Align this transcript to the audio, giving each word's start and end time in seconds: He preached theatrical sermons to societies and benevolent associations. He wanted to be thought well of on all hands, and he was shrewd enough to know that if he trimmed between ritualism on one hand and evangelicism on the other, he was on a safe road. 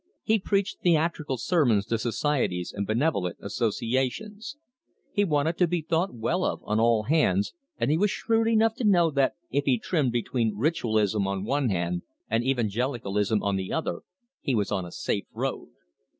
He 0.23 0.39
preached 0.39 0.79
theatrical 0.81 1.37
sermons 1.37 1.85
to 1.85 1.99
societies 1.99 2.73
and 2.75 2.87
benevolent 2.87 3.37
associations. 3.39 4.57
He 5.13 5.23
wanted 5.23 5.59
to 5.59 5.67
be 5.67 5.83
thought 5.83 6.11
well 6.11 6.43
of 6.43 6.61
on 6.63 6.79
all 6.79 7.03
hands, 7.03 7.53
and 7.77 7.91
he 7.91 7.99
was 7.99 8.09
shrewd 8.09 8.47
enough 8.47 8.73
to 8.77 8.83
know 8.83 9.11
that 9.11 9.35
if 9.51 9.65
he 9.65 9.77
trimmed 9.77 10.11
between 10.11 10.57
ritualism 10.57 11.27
on 11.27 11.43
one 11.43 11.69
hand 11.69 12.01
and 12.31 12.43
evangelicism 12.43 13.43
on 13.43 13.57
the 13.57 13.71
other, 13.71 13.99
he 14.41 14.55
was 14.55 14.71
on 14.71 14.85
a 14.85 14.91
safe 14.91 15.27
road. 15.33 15.67